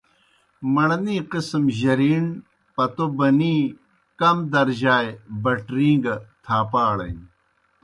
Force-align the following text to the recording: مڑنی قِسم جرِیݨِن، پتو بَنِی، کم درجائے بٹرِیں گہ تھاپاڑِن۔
مڑنی 0.73 1.17
قِسم 1.31 1.63
جرِیݨِن، 1.79 2.27
پتو 2.75 3.05
بَنِی، 3.17 3.55
کم 4.19 4.37
درجائے 4.53 5.09
بٹرِیں 5.43 5.97
گہ 6.03 6.15
تھاپاڑِن۔ 6.43 7.17